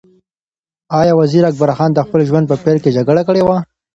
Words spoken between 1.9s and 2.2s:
د خپل